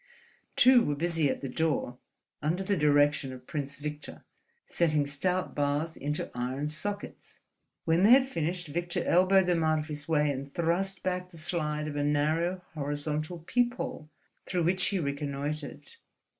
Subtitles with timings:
[0.55, 1.99] Two were busy at the door,
[2.41, 4.23] under the direction of Prince Victor,
[4.65, 7.37] setting stout bars into iron sockets.
[7.85, 11.37] When they had finished, Victor elbowed them out of his way and thrust back the
[11.37, 14.09] slide of a narrow horizontal peephole,
[14.47, 15.93] through which he reconnoitred.